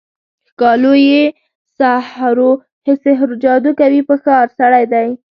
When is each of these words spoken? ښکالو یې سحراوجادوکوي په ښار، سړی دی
ښکالو 0.49 0.93
یې 1.09 1.23
سحراوجادوکوي 1.77 4.01
په 4.09 4.15
ښار، 4.23 4.45
سړی 4.59 4.85
دی 4.93 5.07